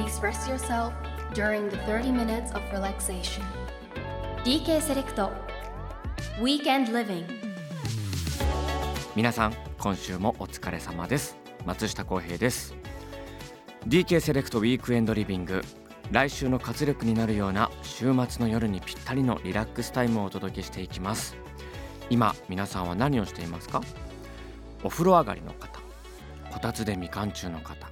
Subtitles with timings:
[0.00, 0.94] please rest yourself
[1.34, 3.42] during the 30 minutes of relaxation.
[4.44, 5.30] DK セレクト
[6.40, 7.26] Weekend Living.
[9.14, 11.36] 皆さん今週もお疲れ様です。
[11.66, 12.74] 松下洸平です。
[13.86, 15.60] DK セレクトウィークエンドリビング
[16.10, 21.36] 来週の活力になるような週末の夜にぴったりのリラックスタイムをお届けしていきます。
[22.08, 23.82] 今皆さんは何をしていますか？
[24.82, 25.78] お風呂上がりの方。
[26.50, 27.90] こたつでみかん中の方。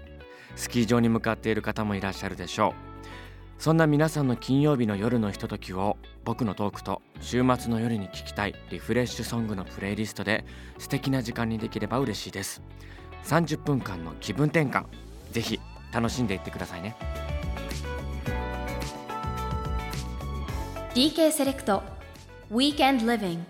[0.56, 2.88] スキー場に向かっている方もいらっしゃるでしょう。
[3.58, 10.44] そんな皆さんの金曜日の夜のひとときを僕のトークと週末の夜に聴きたいリフレッシュソングのプレイリストで
[10.78, 12.62] 素敵な時間にできれば嬉しいです。
[13.24, 14.84] 30分間の気分転換
[15.32, 15.60] ぜひ
[15.92, 16.94] 楽しんでいってくださいね。
[20.94, 21.82] DK セレクト
[22.52, 23.40] Weekend Living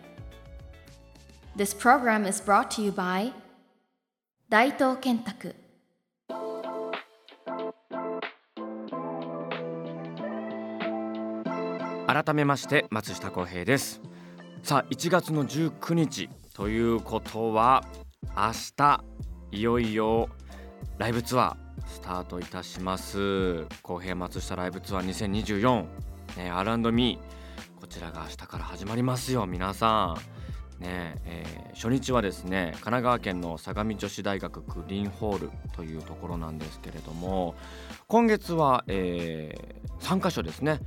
[1.57, 3.33] This program is brought to you by
[4.49, 5.55] 大東建託
[12.09, 14.01] 改めまして松下洸平です。
[14.63, 17.85] さあ1月の19日ということは
[18.35, 19.05] 明日
[19.53, 20.31] いよいよ
[20.97, 23.67] ライブツアースタートいたします。
[23.83, 25.87] 洸平松下ライブツアー2024、
[26.39, 27.19] ね、R&Me
[27.79, 29.45] こちらが明日から始まりますよ。
[29.45, 30.17] 皆さ
[30.81, 37.55] んねえー初日はですね神奈川県の相模女子大学グリーンホールというところなんですけれども
[38.09, 39.55] 今月は、え
[40.01, 40.81] 3カ所ですね。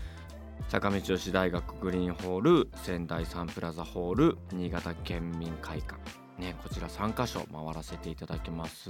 [0.70, 6.00] 坂道女子大学グリーンホール仙台サンプラザホール新潟県民会館。
[6.38, 8.90] ねこちら3カ所回らせていただきます。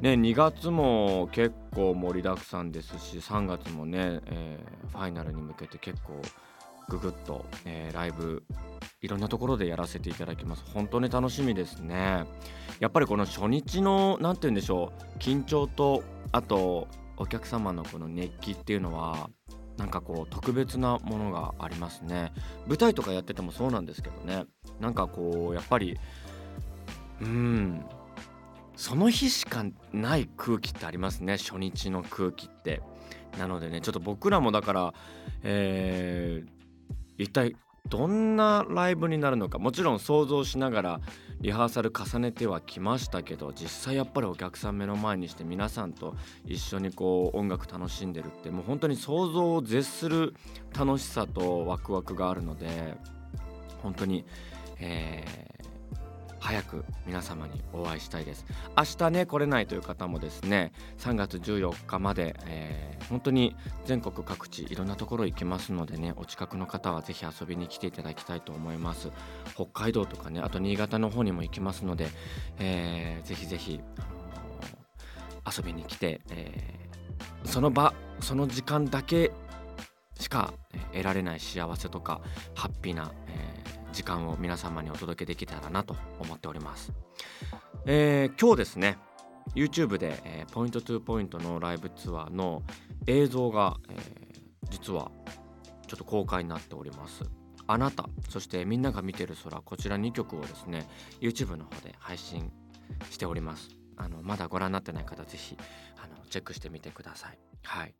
[0.00, 6.22] ね2月も結構盛りだくさんですし3月もね、えーファイナルに向けて結構
[6.88, 8.42] ググッと、えーライブ
[9.02, 10.64] いろんなところでやらせていただきます。
[10.72, 12.24] 本当に楽しみですね。
[12.80, 16.02] やっぱりこの初日の何て言うんでしょう緊張と
[16.32, 19.30] あとお客様のこの熱気っていうのは
[19.76, 22.32] なんかこう特別なものがありますね。
[22.66, 24.46] 舞台とかやっててもそうなんですけどね。
[24.80, 25.98] なんかこうやっぱり
[27.20, 27.84] うん
[28.76, 31.38] その日しかない空気ってありますね。
[31.38, 32.82] 初日の空気って。
[33.38, 34.94] なのでねちょっと僕らもだから
[35.42, 36.56] えー
[37.18, 37.56] 一体
[37.88, 41.00] どんなライブになるのかもちろん想像しながら
[41.40, 50.34] リハーサル重ねてはきましたけど実際やっぱりお客さん目の前にして皆さんと一緒にこう音楽楽しんでるってもう本当に想像を絶する
[50.76, 52.94] 楽しさとワクワクがあるので
[53.82, 54.24] 本当に、
[54.78, 55.55] えー
[56.38, 58.44] 早く皆様にお会いしたいです。
[58.76, 63.54] 明日ね来れないという方もですね3月14日まで、えー本当に
[63.84, 69.10] 全国各地いろんなところ行きますのでねお近くの方はぜひ遊びに来ていただきたいと思います。
[69.54, 72.08] 北海道とかねあと新潟の方にも行きますので、
[72.58, 74.00] えーぜひぜひ、あ
[75.52, 79.30] の遊びに来て、えーその場その時間だけ
[80.18, 80.52] しか
[80.92, 82.20] 得られない幸せとか
[82.54, 86.92] ハッピーな、えー時間を皆様にお届けできたらなと思っております、
[87.86, 88.98] えー今日ですね
[89.54, 92.62] YouTube で、えーポイントトゥーポイントのライブツアーの
[93.06, 94.26] 映像が、えー
[94.68, 95.10] 実は
[95.86, 97.22] ちょっと公開になっております。
[97.68, 100.88] あなたそしてみんなが見てる空こちら2曲をですね
[101.20, 102.50] YouTube の方で配信
[103.10, 103.70] しております。
[103.96, 105.56] あのまだご覧になってない方ぜひ
[105.96, 107.38] あのチェックしてみてください。
[107.62, 107.94] はい。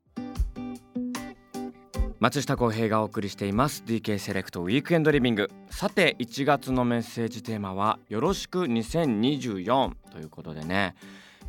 [2.19, 3.82] 松下洸平がお送りしています。
[3.87, 5.50] DK セレクトウィークエンドリビング。
[5.69, 10.94] さて1月のメッセージテーマはよろしく2024ということでね。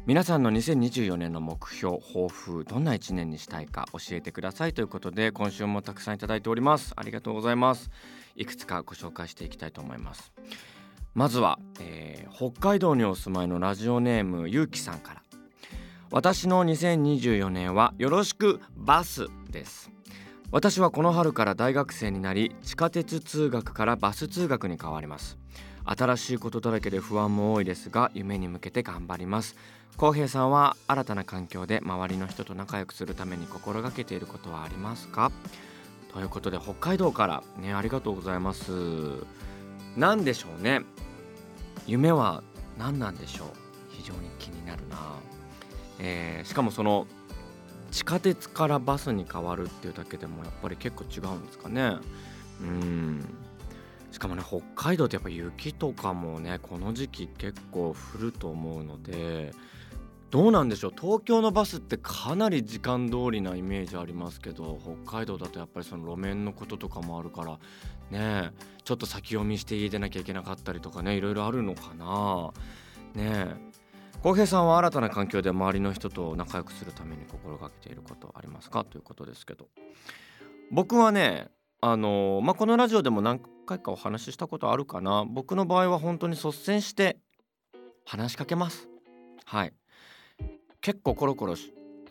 [0.05, 4.73] 皆さんの2024年の目標抱負どんな1年にしたいか教えてください。
[4.73, 6.91] ということで今週もたくさんいただいております。
[6.97, 7.89] ありがとうございます。
[8.35, 10.33] いくつかご紹介していきたいと思います。
[11.13, 15.21] まずは、えー北海道にお住まいのラジオネームゆうきさんから。
[16.11, 19.89] 私の2024年はよろしくバスです。
[20.49, 25.37] 私はこの春から大学生になり地下鉄通学からバス通学に変わります。
[25.83, 29.57] 新しいことだらけで不安も多いですが夢に向けて頑張ります。
[29.97, 35.33] 浩平さんは新たな環境で周りの人と仲良くするために心がけていることはありますか？
[36.13, 38.71] ということで北海道からねありがとうございます。
[39.97, 40.81] 何でしょうね。
[41.87, 42.41] 夢は
[42.77, 43.47] 何なんでしょう？
[43.91, 44.97] 非常に気になるな、
[45.99, 47.05] えーしかもその
[47.91, 51.97] 地下鉄からバスに変わるっていうだけでもやっぱり結構違うんですかね。
[52.61, 53.25] うん。
[54.11, 59.51] しかもね北海道ってやっぱ雪とかもねこの時期結構降ると思うので
[60.31, 60.93] どうなんでしょう？
[60.99, 67.59] 東京のバスってかなり時間通りなイメージありますけど北海道だとやっぱりその路面のこととかもあるから
[68.09, 68.51] ね
[68.83, 72.51] ちょっと先読みして家出なきゃいけなかったりとかねいろいろあるのかな。
[73.13, 73.55] ね。
[74.23, 78.83] 浩平さんは新たな環境で周りの人と仲良くするために心がけていることありますか？
[78.83, 79.69] ということですけど。
[80.69, 81.47] 僕はね
[81.79, 85.23] あのまあ、このラジオでも何回かお話ししたことあるかな。
[85.25, 87.19] 僕の場合は本当に率先して
[88.05, 88.89] 話しかけます。
[89.45, 89.73] はい。
[90.81, 91.55] 結構コロコロ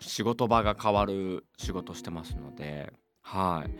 [0.01, 2.93] 仕事場が変わる仕事してますので。
[3.23, 3.71] はい。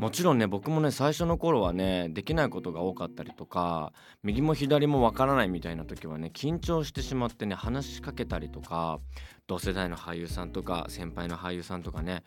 [0.00, 3.92] もちろんね僕もね最初の頃はねできないことが多かったりとか
[4.22, 8.98] 右も左もわからないみたいな時はね緊張してしまってね話しかけたりとか
[9.46, 12.22] 同世代の俳優さんとか先輩の俳優さんとかね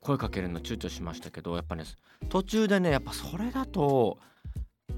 [0.00, 1.82] 声かけるの躊躇しましたけどやっぱね
[2.28, 4.18] 途中でねやっぱそれだと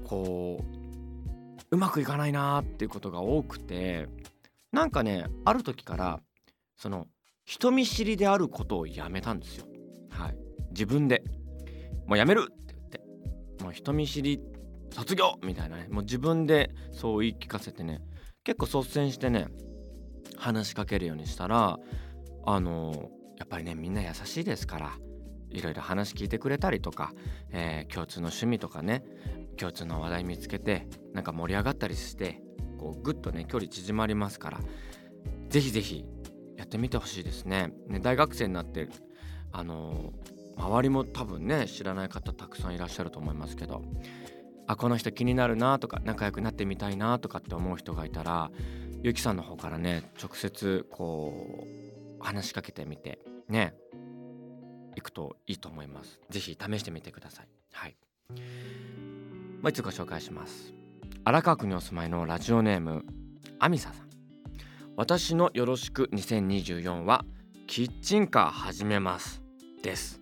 [0.03, 4.07] こううまくいかないなーっていうことが多くて
[4.71, 6.19] なんかねある時から
[6.77, 7.07] その
[7.43, 9.65] 人見知りであることをやめたんですよ。
[10.11, 10.35] はい、
[10.69, 11.23] 自分で
[12.09, 14.41] もうやめるって言ってもう人見知り
[14.89, 18.01] 卒業みたいなねもう自分でそう言い聞かせてね
[18.43, 19.47] 結構率先してね
[20.35, 21.77] 話しかけるようにしたら
[22.47, 24.93] あのやっぱりねみんな優しいですから
[25.51, 27.13] いろいろ話聞いてくれたりとか、
[27.51, 29.03] えー、共通の趣味とかね
[29.57, 32.41] 共通の話題見つけてなんか盛り上がったりして
[32.79, 34.59] こうぐっとね距離縮まりますから
[35.49, 36.05] 是非是非
[36.57, 37.71] やってみてほしいですね。
[37.87, 38.89] ね大学生になって
[39.51, 40.11] あの
[40.59, 43.81] 周りも多分ね知らない方たくさんいらっしゃると思いますけど
[44.67, 48.51] あこの人気になるなとか仲良くなってみたいなとかって思う人がいたら
[49.01, 53.73] ゆきさんの方からね直接こう話しかけてみてね
[54.95, 56.19] 行くといいと思います。
[56.29, 57.47] 是非試してみてください。
[57.71, 57.95] はい。
[59.61, 60.73] もう一つご紹介します。
[61.23, 63.05] 荒川区にお住まいのラジオネーム
[63.59, 64.09] アミサさん。
[64.97, 67.23] 私のよろしく2024は
[67.67, 69.41] キッチンカー始めます。
[69.81, 70.19] です。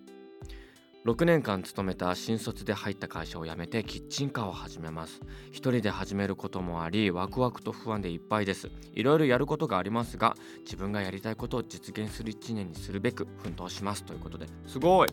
[1.04, 5.20] 6年間勤めた新卒で入った会社を辞めてキッチンカーを始めます。
[5.52, 8.68] 一人で始めることもありワクワクと不安でいっぱいです。
[8.94, 10.34] いろいろやることがありますが
[10.64, 14.04] 自分がやりたいことを実現する1年にするべく奮闘します。
[14.04, 15.08] ということですごい。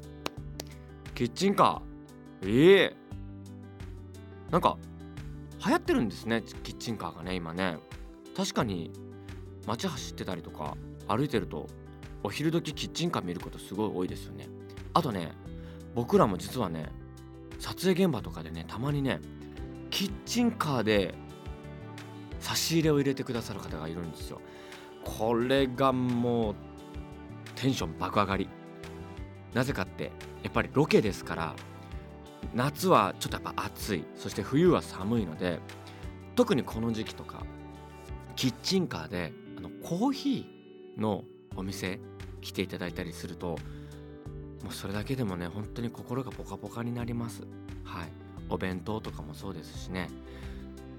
[1.14, 2.50] キッチンカー。
[2.50, 2.96] ええ。
[4.50, 4.78] ー、なんか
[5.64, 7.78] 流行ってるんですねキッチンカーがね今ね。
[8.36, 8.92] 確かに
[9.68, 10.76] 街走ってたりとか
[11.08, 11.68] 歩いてると
[12.24, 14.48] お昼時キッチンカー見ることすごい多いですよね。
[14.94, 15.32] あとね
[15.96, 16.92] 僕らも実はね
[17.58, 19.22] 撮影現場とかでねたまにね
[19.90, 21.16] キッチンカーで
[22.40, 24.42] 差し入れを入れてくださる方がいるんですよ。
[25.04, 26.56] これがもう
[27.56, 28.50] テンション爆上がり。
[29.54, 30.12] なぜかって
[30.44, 31.56] やっぱりロケですから
[32.54, 34.06] 夏はちょっとやっぱ暑い。
[34.16, 35.60] そして冬は寒いので
[36.36, 37.44] 特にこの時期とか
[38.36, 41.24] キッチンカーであのコーヒーの
[41.56, 42.02] お店
[42.42, 43.58] 来ていただいたりすると
[44.66, 47.44] もうそれだけでもね本当に心がポカポカになります。
[47.84, 48.08] はい。
[48.50, 50.10] お弁当とかもそうですしね。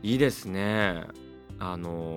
[0.04, 1.02] いいですね。
[1.58, 2.16] あの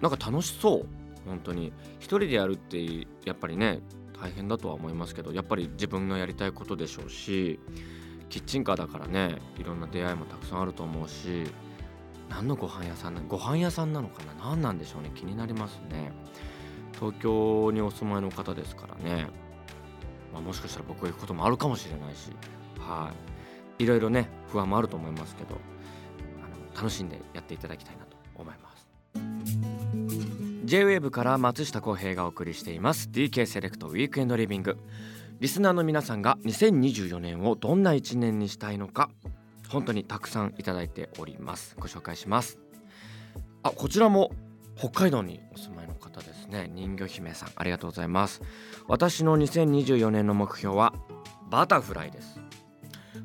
[0.00, 0.86] ー、なんか楽しそう。
[1.26, 1.74] 本当に。
[1.98, 3.80] 一人でやるってやっぱりね
[4.18, 7.60] 大変だとは思いますけどやっぱり自分のやりたいことでしょうし
[8.30, 11.44] キッチンカーだからねいろんな出会いもたくさんあると思うし
[12.30, 14.50] 何のご飯屋さんなご飯屋さんなのかな？
[14.50, 15.12] 何なんでしょうね。
[15.14, 16.12] 気になりますね。
[16.98, 19.26] 東京にお住まいの方ですからね。
[20.34, 22.30] まあ、もしかしたら僕が行くこともあるかもしれないし、
[22.80, 23.12] は
[23.78, 25.54] い、いろいろね不安もあると思いますけど
[26.42, 28.88] あの楽しんでやっていただきたいなと思います。
[30.64, 33.10] J-WAVE から松下洸平がお送りしています。
[33.12, 34.76] DK セレクトウィークエンドリビング
[35.38, 39.10] リスナーの皆さんが2024年をどんな1年にしたいのか
[39.68, 41.76] 本当にたくさんいただいております。
[41.78, 42.58] ご紹介します。
[43.62, 44.30] あこちらも
[44.76, 46.70] 北海道にお住まいの方ですね。
[46.72, 48.42] 人魚姫さんありがとうございます。
[48.88, 50.92] 私の2024年の目標は
[51.50, 52.40] バタフライです。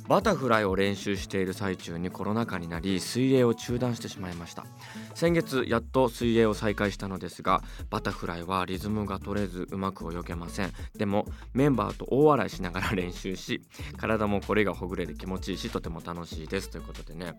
[0.07, 4.65] バタフライを練習している最中にコロナ禍になり水泳を中断してしまいました。
[5.13, 10.73] 先月やっと水泳を再開したのですがバタフライはリズムが取れずうまく泳げません。
[10.97, 13.61] でもメンバーと大笑いしながら練習し
[13.97, 16.69] 体もこれがほぐれで気持ちいいしとても楽しいです。
[16.69, 17.33] ということでね。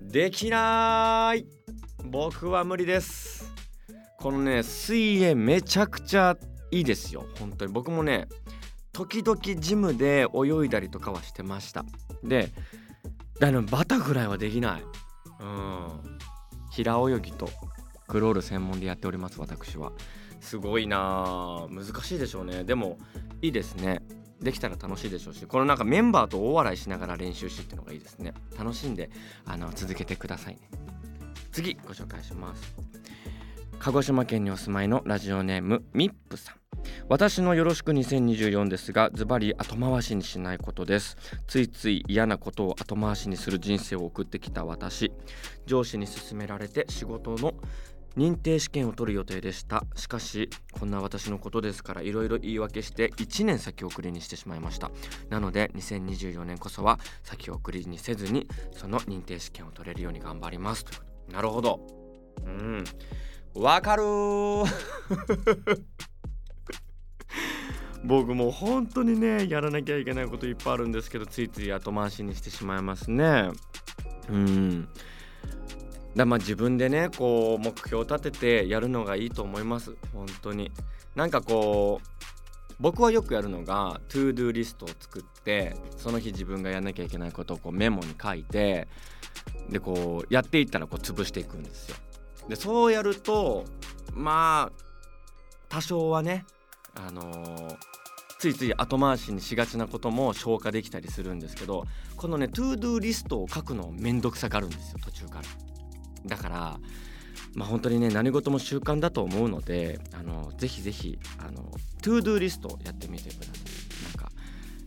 [0.00, 1.46] できない！
[2.10, 3.52] 僕は無理です。
[4.18, 6.36] このね水泳めちゃくちゃ
[6.70, 7.26] いいですよ。
[7.38, 7.72] 本当に。
[7.72, 8.28] 僕もね
[8.92, 11.84] 時々ジムで泳いだりとかはしてました。
[12.22, 12.52] で
[13.40, 14.82] だのバタフライはできない。
[15.40, 15.86] うん。
[16.70, 17.48] 平泳ぎと
[18.06, 19.92] クロール専門でやっております私は。
[20.40, 22.62] すごいな難しいでしょうね。
[22.62, 22.98] でも
[23.42, 24.00] いいですね。
[24.40, 25.44] できたら楽しいでしょうし。
[25.46, 28.32] このなんかメンバーと大笑いしながら練習しっていうのがいいですね。
[28.56, 29.10] 楽しんで
[29.44, 30.68] あの続けてくださいね。
[31.56, 32.76] 次ご紹介します。
[33.78, 36.56] 鹿児島県にお住まいのラジオネームミップさん。
[37.08, 41.16] 私のよろしく2024ですがズバリ後回しにしないことです。
[41.46, 45.10] ついつい嫌なことを後回しにする人生を送ってきた私。
[45.64, 47.54] 上司に勧められて仕事の
[48.18, 49.82] 認定試験を取る予定でした。
[49.94, 54.90] しかしこんな私のことですからいろいろ言い訳して1年先送りにしてしまいました。
[55.30, 60.84] なので2024年こそは先送りにせずにその認定試験を取れるように頑張ります。
[60.84, 61.80] ということなるほど。
[62.44, 62.84] うん。
[63.54, 64.02] わかる。
[68.04, 73.50] 僕も本当にねやらなきゃいけないこといっぱいあるんですけどついつい後回しにしてしまいますね。
[74.28, 74.88] うん。
[76.14, 79.96] だまあ自分でねこう目標を立ててやるのがいいと思います。
[80.12, 80.70] 本当に。
[81.14, 82.15] なんかこう
[82.78, 88.88] 僕はよくやるのが to-do リストを作ってその日自分がやんなきゃいけないことをこうメモに書いて
[89.70, 91.96] でこうやっていったらこう潰していくんですよ。
[92.48, 93.64] でそうやると
[94.12, 94.82] まあ
[95.68, 96.44] 多少はね
[96.94, 97.76] あのー
[98.38, 105.42] ついつい後回しにしがちなことも消化できたりするんですけどこのね to-do リストを書くのめんどくさがるんですよ途中から。
[106.26, 106.80] だから
[107.56, 111.72] まあ本当にね何事も習慣だと思うのであのぜひぜひあの
[112.02, 114.04] to-do リストをやってみてください。
[114.04, 114.30] なんか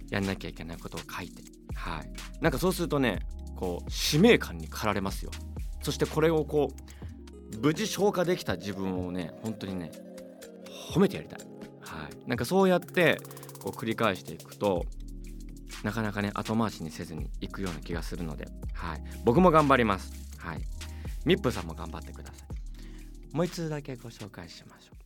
[0.09, 1.41] やんなきゃいけないことを書いて。
[1.73, 2.11] はい。
[2.41, 3.19] なんかそうするとね
[3.55, 5.31] こう使命感に駆られますよ。
[5.81, 9.91] そしてこれをこう無事消化できた自分をね本当にね
[10.93, 11.39] 褒めてやりたい。
[11.81, 12.29] はい。
[12.29, 13.19] なんかそうやって
[13.59, 14.85] こう繰り返していくと
[15.83, 20.11] なかなかね後回しにせずにいくような気がするので、はい、僕も頑張ります。
[20.37, 20.61] はい、
[21.25, 22.48] ミップさんも頑張ってください。
[23.31, 24.99] もう一通だけご紹介しましょう。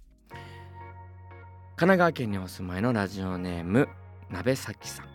[1.76, 3.90] 神奈川県にお住まいのラジオネーム
[4.30, 5.08] 鍋崎さん。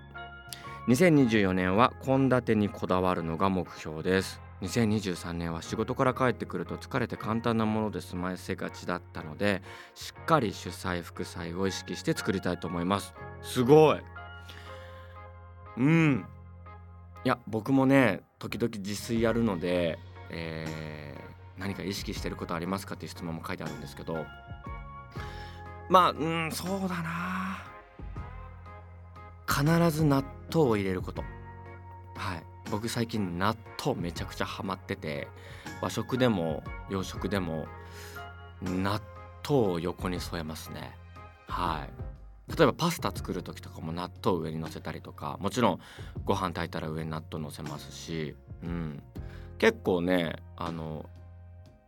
[0.90, 4.40] 2024年は献立にこだわるのが目標です。
[4.60, 9.62] 2023年は仕事から帰ってくると疲れて簡単なもので済ませがちだったので
[9.94, 14.00] しっかり主菜副菜を意識して作りたいと思いますすごい
[15.76, 16.26] うん
[17.24, 19.96] いや僕もね時々自炊やるので、
[20.30, 24.24] えー何か意識してることありますかっていう質問も書いてあるんですけど。
[25.88, 27.64] まあうんそうだな。
[29.46, 30.22] 必ず納
[30.52, 31.22] 豆を入れること。
[32.16, 32.42] はい。
[32.70, 35.28] 僕最近納豆めちゃくちゃハマってて
[35.80, 37.66] 和食でも洋食でも
[38.60, 39.00] 納
[39.48, 40.92] 豆を横に添えますね。
[41.48, 42.08] はい。
[42.56, 45.80] 例えばパスタ作る時とかも納豆上に乗せたりとかもちろん
[46.24, 49.02] ご飯炊いたら上に納豆乗せますし、うん、
[49.58, 51.06] 結構ねあの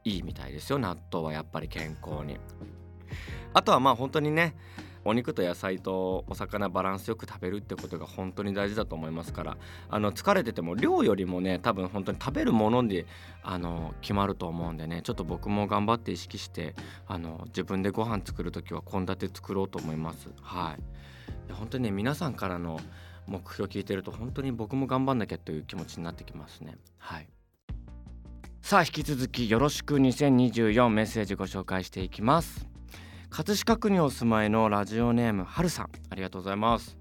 [0.04, 0.78] いいみたいですよ。
[0.78, 2.38] 納豆はやっぱり健康に。
[3.52, 4.54] あとはまあ本当にね
[5.04, 9.56] お肉と野菜とお魚バランスよく食べるってことが本当に大事だと思いますから
[9.88, 13.06] あの疲れてても量よりもね多分本当に食べるもので
[13.42, 16.74] あの決まると思うんでねちょっと僕も頑張って意識して
[17.06, 20.28] あの自分でご飯作る時は献立作ろうと思います。
[20.42, 20.82] はい。
[21.52, 22.78] 本当にね皆さんからの
[23.26, 26.76] 目標聞いてると本当に僕も頑張んなきゃという気持ちになってきますね。
[26.98, 27.28] はい。
[28.62, 32.68] さあ引き続きよろしく2024メッセージご紹介していきます。
[33.28, 36.96] 葛飾区にお住まいのラジオネームはるさんありがとうございます。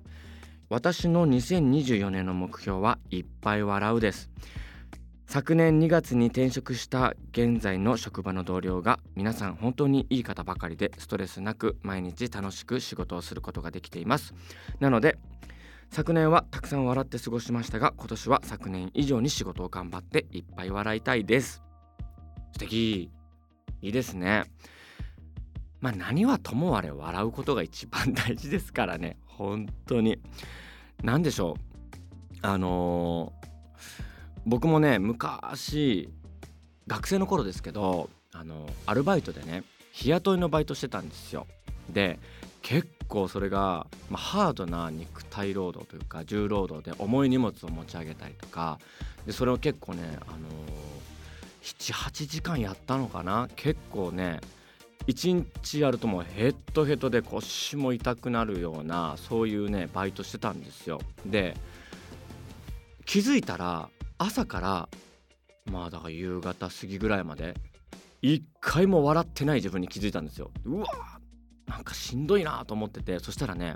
[0.70, 4.32] 私の2024年の目標はいっぱい笑うです。
[5.28, 14.34] 昨年2月に転職した現在の職場の同僚が皆さん本当にいい方ばかりでストレスなく毎日楽しく仕事をすることができています。
[14.80, 15.20] なので
[15.90, 21.64] 昨年はたくさん笑って過ごしましたが今年は昨年以上に仕事を頑張っていっぱい笑いたいです。
[22.54, 23.10] 素敵。
[23.82, 24.44] いいですね。
[25.82, 29.18] まあ何はともあれ笑うことが一番大事ですからね。
[29.26, 30.20] 本当に。
[31.04, 32.38] 何でしょう。
[32.42, 33.40] あのー
[34.46, 36.10] 僕もね昔
[36.88, 41.46] 学生の頃ですけどあのアルバイトでね日雇いのバイトしてたんですよ。
[41.90, 42.20] で
[42.62, 48.80] 結構それが、まあ、ハードな肉体労働というか重労働で重い荷物を持ち上げたりとか
[49.26, 53.50] でそれを結構ね、あのー、78時間やったのかな？
[53.58, 54.40] 結構ね
[55.08, 61.02] 1日やるともうヘッドヘッドで腰も痛くなるようなそういうねバイトしてたんですよ。
[61.26, 61.58] で
[63.06, 64.90] 気づいたら朝から
[65.72, 67.56] まあだから夕方過ぎぐらいまで
[68.22, 70.52] 一回も笑ってない自分に気づいたんですよ。
[70.66, 71.19] うわ
[71.70, 73.76] なんかしんどいなと思っててそしたらね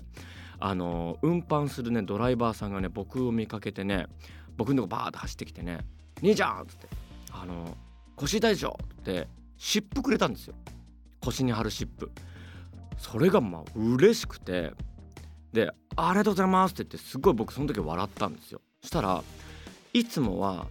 [0.60, 4.08] あの運搬するねドライバーさんがね僕を見かけてね
[4.58, 5.80] 僕のとこバーって走ってきてね
[6.22, 6.88] 「兄ちゃん!」っつって
[7.32, 7.78] 「あの
[8.16, 10.56] 腰痛いでしょ!」って湿布くれたんですよ
[11.22, 12.12] 腰に貼る湿布
[12.98, 14.74] それがまあ嬉しくて
[15.52, 19.24] で「ありがとうございます」って言ってすごい僕その時笑ったんですよしたら
[19.94, 20.66] いつもは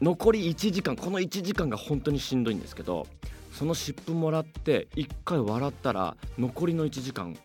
[0.00, 3.06] 残り1時間この1時間が本当にしんどいんですけど
[3.56, 7.36] その湿布もらって1回笑ったら残りの1時間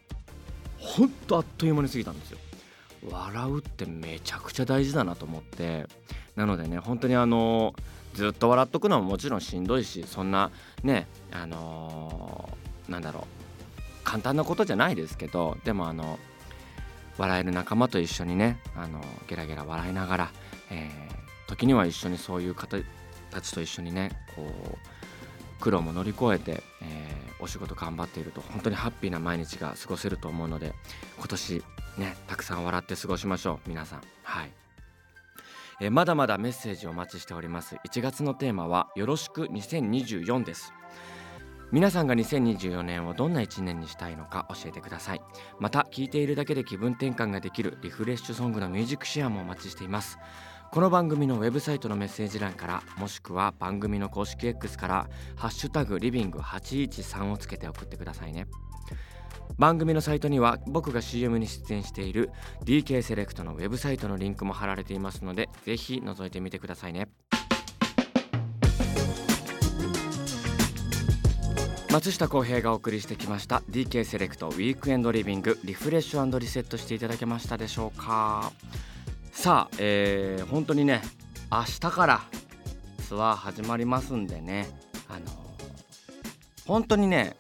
[0.77, 2.39] ほんとあっという間に過ぎたんですよ。
[3.09, 5.87] 笑うってめちゃくちゃ大事だなと思って。
[6.35, 7.75] なのでね本当にあの
[8.13, 10.51] ずっと笑っとくのももちろんしんどいしそんな
[10.83, 16.17] ねあのー、なんだろう簡単なことじゃないですけどでもあの
[17.17, 20.31] 笑える仲間と一緒にねあのゲラゲラ笑いながら、
[20.71, 22.77] えー、時には一緒にそういう方
[23.31, 24.98] たちと一緒にねこう
[25.59, 30.73] 苦労も乗り越えて、えー、お仕事頑張っていると本当にハッピーな毎日が過ごせると思うので
[31.17, 31.63] 今年
[31.97, 34.01] ねたくさん笑って過ごしましょう皆さん。
[34.23, 34.51] はい。
[35.81, 37.75] えまだまだメッセージをお待ちしております。
[37.87, 40.73] 1月のテーマはよろしく2024です。
[41.71, 45.21] 皆さんが2024年をどんな1年にしたいのか教えてください。
[45.59, 50.17] また聴いているだけで気分転換ができるリフレッシュソングのミュージックシェアもお待ちしています。
[50.71, 58.45] この番組のウェブサイトのメッセージ欄からもしくは番組の公式 X から「ハッシュタグリビング813」をつけて送ってくださいね。
[59.57, 62.29] 番組のサイトには僕が CM に出演している
[62.65, 67.09] DK セレクトのウェブサイトのリンクも貼られていますのでぜひ覗いてみてくださいね。
[71.91, 78.51] 松下洸平がお送りしてきました DK セレクトウィークエンドリビングリフレッシュリセットしていただけましたでしょうか。
[79.39, 81.01] さあ、えー、本当にね
[81.49, 82.21] 明日から
[83.07, 84.67] ツアー始まりますんでね
[85.07, 85.25] あの、
[86.67, 87.37] 本当にね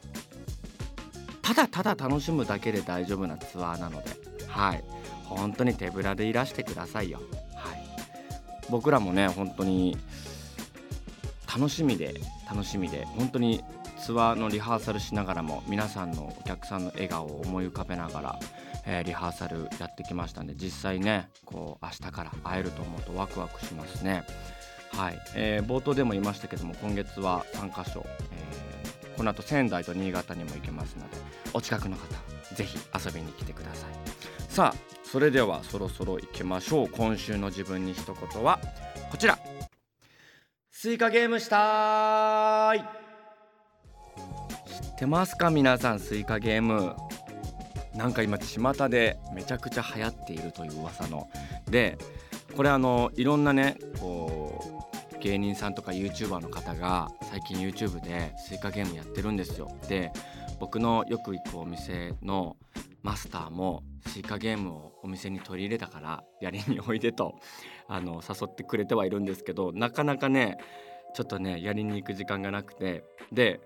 [1.41, 4.11] ただただ楽しむだけで大丈夫なツアーなので
[4.47, 4.83] はい。
[5.25, 7.19] 本当に手ぶらでいらしてくださいよ。
[7.53, 7.85] はい。
[8.69, 9.97] 僕らもね本当に
[11.53, 12.13] 楽しみで
[12.49, 13.61] 楽しみで本当に
[13.99, 18.39] ツアーのリハーサルしながらも皆さんのお客さんの笑顔を思い浮かべながら、
[18.85, 24.23] えー、リハーサルやってきましたんで実際ねこう明日から会えると思うとワクワクしますね。
[24.93, 31.17] はい、えー、冒頭でも言いましたけども今月は3カ所、えー、この後仙台と新潟にも行けますので
[31.53, 34.51] お近くの方ぜひ遊びに来てください。
[34.51, 36.89] さあそれではそろそろ行きましょう。
[36.89, 38.59] 今週の自分に一言は
[39.11, 39.37] こちら。
[40.71, 43.08] スイカゲームしたい。
[44.99, 46.93] ってますか皆さんスイカゲーム。
[47.95, 51.29] なんか今巷でめちゃくちゃ流行っているという噂の。
[51.71, 51.97] で
[52.57, 54.61] これあのいろんなねこ
[55.15, 59.71] う芸人さんとか YouTuber の方が最近 YouTube でスイカゲームやってるんですよ。
[59.87, 60.11] で
[60.59, 62.57] 僕のよく行くお店の
[63.01, 67.35] マスターもスイカゲームをお店に取り入れたからやりにおいでと
[67.87, 70.57] あの誘ってくれてはいるんですけどなかなかね
[71.15, 73.05] ちょっとねやりに行く時間がなくて。
[73.31, 73.61] で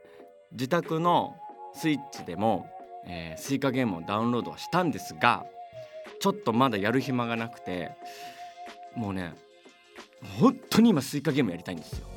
[0.53, 1.35] 自宅の
[1.73, 2.69] スイッチでも、
[3.05, 5.45] えー、スイカゲームをダウンロードはしたんですが
[6.19, 7.91] ちょっとまだやる暇がなくて
[8.95, 9.33] もうね
[10.39, 12.07] 本当に今スイカゲームやりたいんですよ。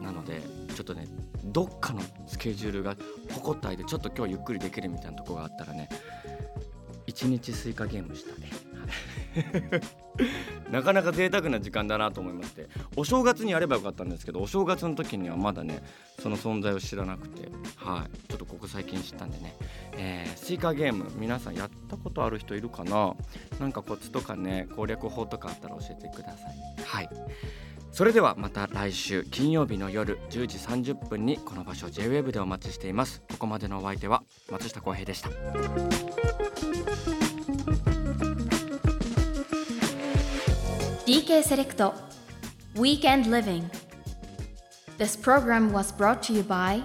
[0.00, 0.40] なので
[0.74, 1.06] ちょっとね
[1.44, 2.96] どっかのスケジュールが
[3.34, 5.88] ポコッと空いてちょっと今日ゆっくりできるみたいなとこがあったらね
[7.06, 8.50] 一日スイカゲームしたね
[10.70, 15.82] なかなか贅沢な時間だなと思いましてお正月にやればよかったんですけどお正月の時にはまだね
[16.20, 19.54] その存在を知らなくてはいちょっとここ最近知ったんでね、
[19.96, 23.14] えー、スイカゲーム皆さんやったことある人いるかな？
[23.58, 26.84] なんかコツとかね攻略法とかあったら教えてください。
[26.84, 27.08] はい。
[27.94, 33.22] それではまた来週金曜日の夜10時30分にこの場所 JWEB でお待ちしています。
[33.30, 35.30] ここまでのお相手は松下洸平でした。
[41.06, 41.92] DK セレクト
[42.76, 43.64] Weekend Living
[44.96, 46.82] This program was brought to you by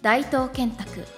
[0.00, 1.17] 大東建託